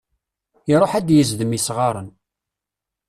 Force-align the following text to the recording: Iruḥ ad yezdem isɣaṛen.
Iruḥ 0.71 0.91
ad 0.95 1.07
yezdem 1.11 1.51
isɣaṛen. 1.57 2.09